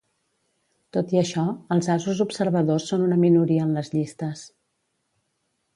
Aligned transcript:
Tot 0.97 1.13
i 1.15 1.19
això, 1.21 1.43
els 1.75 1.89
asos 1.97 2.23
observadors 2.27 2.89
són 2.93 3.07
una 3.09 3.21
minoria 3.27 3.69
en 3.69 3.79
les 3.81 3.95
llistes. 3.97 4.45